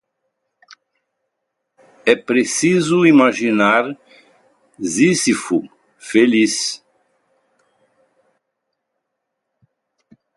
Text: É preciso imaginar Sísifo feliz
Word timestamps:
É 2.07 2.15
preciso 2.15 3.05
imaginar 3.05 3.95
Sísifo 4.81 5.63
feliz 5.99 6.83